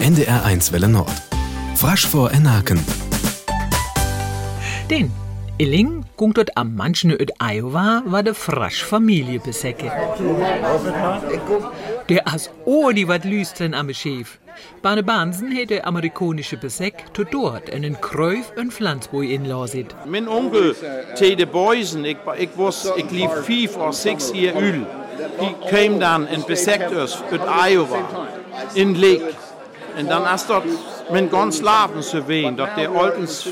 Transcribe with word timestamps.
NDR1 0.00 0.72
Welle 0.72 0.88
Nord. 0.88 1.10
Frasch 1.74 2.06
vor 2.06 2.30
Enaken. 2.30 2.78
Den 4.88 5.10
Illing 5.58 6.04
gungt 6.16 6.38
dort 6.38 6.56
am 6.56 6.76
manchen 6.76 7.10
öd 7.10 7.32
Iowa 7.42 8.02
war 8.06 8.22
de 8.22 8.32
frasch 8.32 8.84
Familie 8.84 9.40
besäcke. 9.40 9.90
Der 12.08 12.28
as 12.28 12.48
die 12.94 13.08
wat 13.08 13.24
lüstern 13.24 13.74
am 13.74 13.92
Schäf. 13.92 14.38
Bane 14.82 15.02
Bansen 15.02 15.50
hätte 15.50 15.74
der 15.74 15.86
amerikanische 15.86 16.56
Besäck 16.56 17.12
to 17.12 17.24
dort 17.24 17.68
einen 17.72 18.00
Kräuf 18.00 18.52
und 18.56 18.72
Pflanzboi 18.72 19.34
inlasit. 19.34 19.94
Mijn 20.06 20.28
onkel 20.28 20.74
Tede 21.16 21.46
Boysen, 21.46 22.04
ik, 22.04 22.18
ik 22.36 22.50
was, 22.54 22.92
ik 22.96 23.10
liep 23.10 23.30
vijf 23.42 23.76
of 23.76 23.94
zes 23.94 24.30
jaar 24.32 24.54
oud. 24.54 24.86
Die 25.40 25.54
kwam 25.66 25.98
dan 25.98 26.26
en 26.26 26.42
bezegt 26.46 26.96
ons 26.96 27.22
uit 27.30 27.70
Iowa, 27.70 27.98
in 28.74 29.00
Lake. 29.00 29.47
En 29.98 30.06
dan 30.06 30.28
is 30.34 30.46
dat 30.46 30.64
mijn 31.10 31.28
ganz 31.30 31.60
leven 31.60 32.02
zo 32.02 32.24
ween, 32.24 32.56
dat 32.56 32.68
de 32.74 32.88
altens 32.88 33.48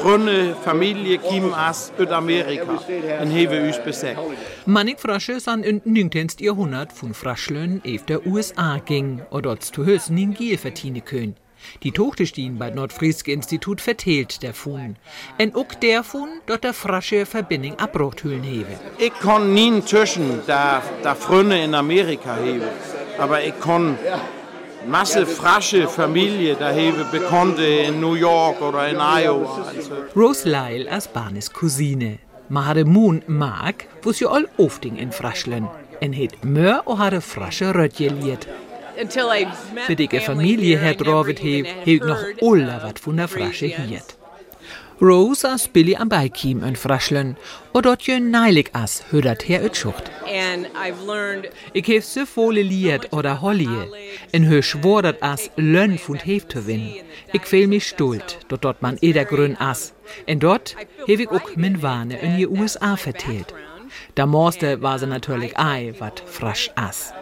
groene 0.00 0.54
familie 0.62 1.18
kwam 1.18 1.52
aus 1.52 1.90
Amerika. 2.10 2.78
En 3.18 3.30
hebben 3.30 3.66
ons 3.66 3.82
bezegt. 3.82 4.20
Mannig 4.64 4.98
Frasche 4.98 5.40
san 5.40 5.62
im 5.64 5.80
19. 5.84 6.30
Jahrhundert 6.36 6.92
von 6.92 7.14
Fraschlön 7.14 7.80
ef 7.84 8.04
der 8.04 8.26
USA 8.26 8.80
ging, 8.84 9.22
und 9.30 9.42
dort 9.42 9.64
zu 9.64 9.84
Hösen 9.84 10.18
in 10.18 10.34
Gier 10.34 10.58
vertiene 10.58 11.00
können. 11.00 11.34
Die 11.82 11.92
Tochter 11.92 12.26
stehen 12.26 12.58
bei 12.58 12.70
Nordfrieske 12.70 13.32
Institut 13.32 13.80
verteilt 13.80 14.42
der 14.42 14.54
Fun. 14.54 14.96
En 15.38 15.54
ook 15.54 15.80
der 15.80 16.04
Fun, 16.04 16.28
dort 16.46 16.62
der 16.62 16.74
Frasche 16.74 17.26
Verbindung 17.26 17.78
Abrothüllen 17.78 18.42
hebe. 18.42 18.78
Ik 18.96 19.12
kon 19.20 19.52
niet 19.52 19.86
tussen 19.86 20.42
der, 20.46 20.82
der 21.02 21.16
Freunde 21.16 21.58
in 21.58 21.74
Amerika 21.74 22.34
hebben, 22.34 22.68
aber 23.18 23.44
ik 23.44 23.54
kon 23.58 23.96
masse 24.86 25.26
frasche 25.26 25.88
Familie 25.88 26.54
da 26.54 26.70
hebben 26.70 27.06
Bekannte 27.10 27.64
in 27.64 28.00
New 28.00 28.14
York 28.14 28.60
oder 28.60 28.88
in 28.88 28.96
Iowa. 28.96 29.64
Also, 29.74 29.92
Rose 30.14 30.48
Lyle 30.48 30.90
als 30.90 31.08
Barnes 31.08 31.50
Cousine. 31.50 32.18
Ma 32.48 32.66
hadde 32.66 32.84
Moon 32.84 33.22
Mark, 33.26 33.86
wo 34.02 34.12
sie 34.12 34.26
all 34.26 34.48
ofting 34.56 34.98
in 34.98 35.12
Fraschlön. 35.12 35.68
En 36.00 36.12
het 36.12 36.44
mör 36.44 36.82
och 36.84 36.98
hade 36.98 37.20
Frasche 37.20 37.72
Rötje 37.72 38.10
liet. 38.10 38.46
until 39.00 39.30
I 39.30 39.46
met 39.74 39.84
Für 39.84 39.96
die 39.96 40.08
family 40.08 40.20
Familie 40.20 40.78
here, 40.78 40.80
I 40.80 40.84
her 40.84 40.92
never 40.92 41.04
dravet 41.04 41.40
even 41.40 41.64
heb, 41.64 41.76
had 41.76 41.86
heb 41.86 42.04
noch 42.04 42.24
of 42.40 42.82
wat 42.82 42.98
von 42.98 43.16
der 43.16 43.28
Frasche 43.28 43.68
Frisians. 43.70 44.21
Rose 45.02 45.44
as 45.44 45.66
Billy 45.66 45.96
am 45.96 46.08
Beikiem 46.08 46.62
in 46.62 46.76
Fraschlön, 46.76 47.36
und 47.72 47.86
dort 47.86 48.02
jön 48.02 48.30
neilig 48.30 48.70
as, 48.72 49.02
hödert 49.10 49.48
her 49.48 49.60
I've 49.64 51.04
learned 51.04 51.48
Ik 51.72 51.86
heb 51.86 52.04
so 52.04 52.24
volle 52.24 52.62
liert 52.62 53.12
oder 53.12 53.40
hollie, 53.40 53.90
en 54.30 54.44
hör 54.44 54.62
schwordert 54.62 55.20
as 55.20 55.50
lönn 55.56 55.98
von 55.98 56.18
hef 56.18 56.46
zu 56.46 56.68
win. 56.68 56.94
Ik 57.32 57.48
fühl 57.48 57.66
mich 57.66 57.88
stolz, 57.88 58.36
dort 58.46 58.62
dort 58.64 58.80
man 58.80 58.96
eder 59.00 59.24
grün 59.24 59.56
as. 59.56 59.92
En 60.24 60.38
dort 60.38 60.76
hef 61.06 61.18
ik 61.18 61.32
ook 61.32 61.56
min 61.56 61.80
Wane 61.80 62.18
in 62.18 62.36
die 62.36 62.48
USA 62.48 62.96
verteilt. 62.96 63.52
Da 64.14 64.26
morste 64.26 64.82
war 64.82 64.98
sie 65.00 65.06
natürlich 65.06 65.56
ei, 65.56 65.94
wat 65.98 66.22
frasch 66.26 66.70
as. 66.76 67.12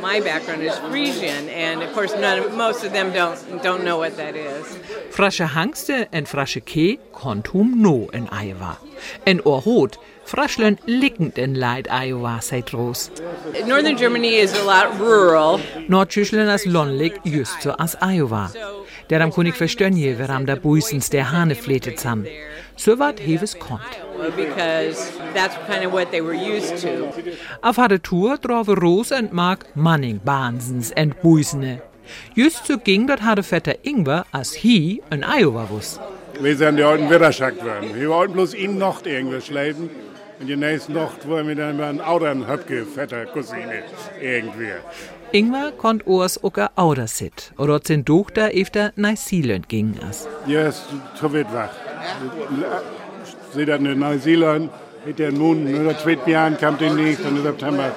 My 0.00 0.20
background 0.20 0.62
is 0.62 0.76
Frisian, 0.90 1.48
and 1.48 1.82
of 1.82 1.92
course, 1.92 2.14
none 2.14 2.56
most 2.56 2.84
of 2.84 2.92
them 2.92 3.12
don't 3.12 3.38
don't 3.62 3.82
know 3.84 3.98
what 3.98 4.16
that 4.16 4.34
is. 4.36 4.66
Frasche 5.10 5.46
Hangste 5.46 6.08
en 6.12 6.26
frasche 6.26 6.60
Kee 6.64 6.98
kont 7.12 7.46
hum 7.48 7.82
no 7.82 8.08
in 8.12 8.28
Iowa. 8.32 8.78
En 9.26 9.40
oorhot, 9.44 9.98
fraschlen 10.24 10.78
lickend 10.86 11.38
in 11.38 11.54
Leid 11.54 11.88
Iowa, 11.88 12.40
seit 12.40 12.72
Ros. 12.72 13.10
Northern 13.66 13.96
Germany 13.96 14.34
is 14.36 14.52
a 14.54 14.64
lot 14.64 14.98
rural, 14.98 15.60
Nordschüschlen 15.88 16.48
as 16.48 16.64
lonlig 16.64 17.12
just 17.24 17.62
so 17.62 17.74
as 17.78 17.96
Iowa. 18.00 18.50
Deram 19.08 19.32
kun 19.32 19.46
ik 19.46 19.54
verstönje, 19.54 20.16
warum 20.18 20.46
da 20.46 20.54
buisens 20.54 21.08
der 21.10 21.30
Hane 21.32 21.54
fletet 21.54 22.00
sam. 22.00 22.24
So 22.80 22.98
wat 22.98 23.18
heves 23.20 23.54
kont. 23.58 23.82
because 24.36 25.12
that's 25.34 25.54
kind 25.66 25.84
of 25.84 25.92
what 25.92 26.10
they 26.10 26.22
were 26.22 26.32
used 26.32 26.78
to. 26.78 27.12
Auf 27.62 27.76
hadde 27.76 27.98
Tour 28.02 28.38
drove 28.38 28.68
Ros 28.68 29.10
en 29.10 29.28
Mark 29.32 29.66
Manning 29.76 30.20
Bansens 30.24 30.90
en 30.92 31.14
buisene. 31.22 31.82
Just 32.34 32.66
so 32.66 32.78
ging 32.78 33.06
dat 33.06 33.20
hadde 33.20 33.42
vetter 33.42 33.74
Ingwer 33.82 34.24
as 34.32 34.54
hi 34.62 35.02
in 35.10 35.22
Iowa 35.22 35.66
wus. 35.68 36.00
Wir 36.40 36.56
sind 36.56 36.78
die 36.78 36.82
alten 36.82 37.10
Widerschakt 37.10 37.62
werden. 37.62 37.94
Wir 37.94 38.08
wollten 38.08 38.32
bloß 38.32 38.54
ihn 38.54 38.78
noch 38.78 39.04
irgendwie 39.04 39.42
schleiden. 39.42 39.90
Und 40.40 40.46
die 40.46 40.56
nächste 40.56 40.92
Nacht 40.92 41.28
wollen 41.28 41.48
wir 41.48 41.54
dann 41.56 41.76
mal 41.76 41.90
einen 41.90 42.00
anderen 42.00 42.48
Höpke, 42.48 42.86
fetter 42.86 43.26
Cousine, 43.26 43.82
irgendwie. 44.22 44.72
Ingwer 45.32 45.72
kont 45.72 46.06
oors 46.06 46.42
oka 46.42 46.70
ouder 46.76 47.06
sit, 47.06 47.52
oder 47.58 47.78
sin 47.84 48.06
Tochter 48.06 48.54
efter 48.54 48.92
Neuseeland 48.96 49.68
ging 49.68 49.96
as. 50.08 50.26
Ja, 50.46 50.68
ist 50.68 50.86
zu 51.14 51.30
weit 51.34 51.52
wach. 51.52 51.89
Sie 53.52 53.64
dann 53.64 53.86
in 53.86 53.98
Neuseeland, 53.98 54.70
mit 55.04 55.18
den 55.18 55.38
Mund, 55.38 55.64
nur 55.64 55.98
zwei 55.98 56.18
Jahren 56.26 56.56
kam 56.58 56.76
den 56.78 56.96
nicht, 56.96 57.20
und 57.20 57.36
im 57.38 57.42
September. 57.42 57.90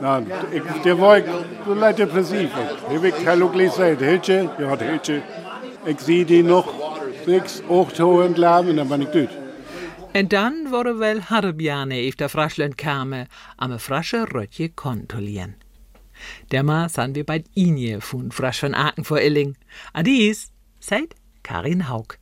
Na, 0.00 0.22
ich, 0.52 0.62
der 0.82 0.98
war 0.98 1.18
so 1.66 1.74
leid 1.74 1.98
depressiv. 1.98 2.50
Ich 2.88 2.96
habe 2.96 3.12
keine 3.12 3.48
gesagt, 3.48 4.00
Hilche, 4.00 4.50
ja, 4.58 4.76
Hilche. 4.78 5.22
Ich 5.86 6.00
sehe 6.00 6.24
die 6.24 6.42
noch 6.42 6.68
sechs, 7.26 7.62
acht 7.70 7.96
Tage 7.96 8.34
lang 8.36 8.68
und 8.68 8.76
dann 8.76 8.88
bin 8.88 9.02
ich 9.02 9.08
tot. 9.08 9.28
En 10.12 10.28
dan 10.28 10.70
worden 10.70 10.98
wel 10.98 11.20
harbjane 11.20 12.06
efter 12.06 12.28
Fraschland 12.28 12.76
kame, 12.76 13.26
am 13.56 13.78
frasche 13.78 14.26
Rötje 14.34 14.70
kontrollieren. 14.70 15.54
Derma 16.50 16.88
san 16.88 17.14
wir 17.14 17.24
bei 17.24 17.44
Inje 17.54 18.00
von 18.00 18.32
Frasch 18.32 18.60
von 18.60 18.74
Aken 18.74 19.04
vor 19.04 19.20
Illing. 19.20 19.56
Adis, 19.92 20.50
seid 20.80 21.14
Karin 21.42 21.88
Haug. 21.88 22.19